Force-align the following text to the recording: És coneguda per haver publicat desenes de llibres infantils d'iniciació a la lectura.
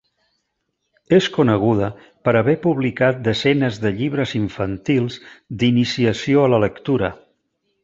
És 1.17 1.27
coneguda 1.35 1.89
per 2.27 2.33
haver 2.39 2.55
publicat 2.63 3.21
desenes 3.29 3.79
de 3.85 3.93
llibres 3.99 4.35
infantils 4.41 5.19
d'iniciació 5.61 6.49
a 6.49 6.53
la 6.57 6.65
lectura. 6.67 7.13